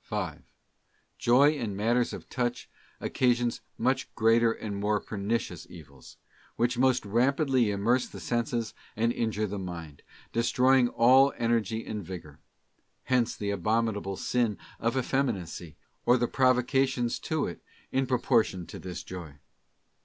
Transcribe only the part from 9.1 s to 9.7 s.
injure the